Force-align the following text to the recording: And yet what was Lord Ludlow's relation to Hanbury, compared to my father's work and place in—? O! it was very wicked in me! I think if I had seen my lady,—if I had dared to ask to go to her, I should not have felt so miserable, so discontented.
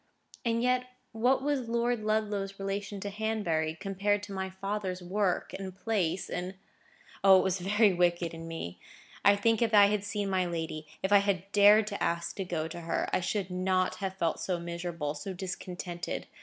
And 0.43 0.63
yet 0.63 0.85
what 1.11 1.43
was 1.43 1.69
Lord 1.69 2.03
Ludlow's 2.03 2.57
relation 2.59 2.99
to 3.01 3.11
Hanbury, 3.11 3.77
compared 3.79 4.23
to 4.23 4.33
my 4.33 4.49
father's 4.49 5.03
work 5.03 5.53
and 5.59 5.77
place 5.77 6.27
in—? 6.27 6.55
O! 7.23 7.37
it 7.37 7.43
was 7.43 7.59
very 7.59 7.93
wicked 7.93 8.33
in 8.33 8.47
me! 8.47 8.79
I 9.23 9.35
think 9.35 9.61
if 9.61 9.75
I 9.75 9.85
had 9.89 10.03
seen 10.03 10.27
my 10.27 10.47
lady,—if 10.47 11.11
I 11.13 11.19
had 11.19 11.51
dared 11.51 11.85
to 11.85 12.01
ask 12.03 12.35
to 12.37 12.43
go 12.43 12.67
to 12.67 12.81
her, 12.81 13.11
I 13.13 13.19
should 13.19 13.51
not 13.51 13.97
have 13.97 14.15
felt 14.17 14.39
so 14.39 14.59
miserable, 14.59 15.13
so 15.13 15.33
discontented. 15.33 16.25